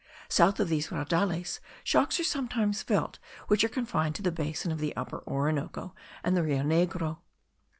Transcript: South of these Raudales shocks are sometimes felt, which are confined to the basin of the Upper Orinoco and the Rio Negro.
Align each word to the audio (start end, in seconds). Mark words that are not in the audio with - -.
South 0.29 0.59
of 0.59 0.67
these 0.67 0.87
Raudales 0.87 1.59
shocks 1.83 2.19
are 2.19 2.23
sometimes 2.23 2.81
felt, 2.81 3.19
which 3.49 3.63
are 3.63 3.69
confined 3.69 4.15
to 4.15 4.23
the 4.23 4.31
basin 4.31 4.71
of 4.71 4.79
the 4.79 4.95
Upper 4.97 5.19
Orinoco 5.27 5.93
and 6.23 6.35
the 6.35 6.41
Rio 6.41 6.63
Negro. 6.63 7.19